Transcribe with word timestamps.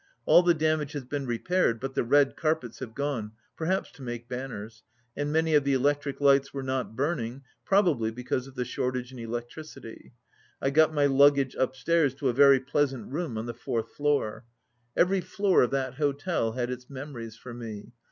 All 0.25 0.41
the 0.41 0.55
damage 0.55 0.93
has 0.93 1.05
been 1.05 1.27
repaired, 1.27 1.79
but 1.79 1.93
the 1.93 2.03
red 2.03 2.35
carpets 2.35 2.79
fiave 2.79 2.95
gone, 2.95 3.31
perhaps 3.55 3.91
to 3.91 4.01
make 4.01 4.27
banners, 4.27 4.81
and 5.15 5.31
many 5.31 5.53
of 5.53 5.63
the 5.63 5.73
electric 5.75 6.19
lights 6.19 6.51
were 6.51 6.63
not 6.63 6.95
burning, 6.95 7.43
probably 7.65 8.09
because 8.09 8.47
of 8.47 8.55
the 8.55 8.65
shortage 8.65 9.11
in 9.11 9.19
electricity. 9.19 10.13
I 10.59 10.71
got 10.71 10.91
my 10.91 11.05
luggage 11.05 11.53
upstairs 11.53 12.15
to 12.15 12.29
a 12.29 12.33
very 12.33 12.59
pleasant 12.59 13.11
room 13.11 13.37
on 13.37 13.45
the 13.45 13.53
fourth 13.53 13.91
floor. 13.91 14.43
Every 14.97 15.21
floor 15.21 15.61
of 15.61 15.69
that 15.69 15.93
hotel 15.93 16.53
had 16.53 16.71
its 16.71 16.89
memories 16.89 17.35
for 17.35 17.53
me. 17.53 17.91